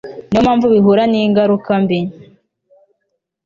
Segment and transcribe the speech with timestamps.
[0.29, 1.99] Niyo mpamvu bihura ningaruka mbi